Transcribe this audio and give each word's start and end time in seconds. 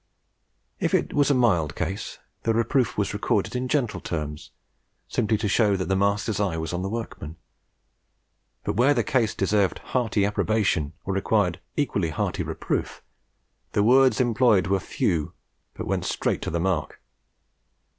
If 0.79 0.95
it 0.95 1.13
was 1.13 1.29
a 1.29 1.35
mild 1.35 1.75
case, 1.75 2.17
the 2.41 2.55
reproof 2.55 2.97
was 2.97 3.13
recorded 3.13 3.55
in 3.55 3.67
gentle 3.67 3.99
terms, 4.01 4.49
simply 5.07 5.37
to 5.37 5.47
show 5.47 5.75
that 5.75 5.89
the 5.89 5.95
master's 5.95 6.39
eye 6.39 6.57
was 6.57 6.73
on 6.73 6.81
the 6.81 6.89
workman; 6.89 7.35
but 8.63 8.77
where 8.77 8.95
the 8.95 9.03
case 9.03 9.35
deserved 9.35 9.77
hearty 9.77 10.25
approbation 10.25 10.93
or 11.05 11.13
required 11.13 11.59
equally 11.75 12.09
hearty 12.09 12.41
reproof, 12.41 13.03
the 13.73 13.83
words 13.83 14.19
employed 14.19 14.65
were 14.65 14.79
few, 14.79 15.33
but 15.75 15.85
went 15.85 16.05
straight 16.05 16.41
to 16.41 16.49
the 16.49 16.59
mark. 16.59 16.99